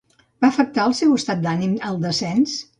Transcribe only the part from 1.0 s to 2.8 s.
seu estat d'ànim al descens?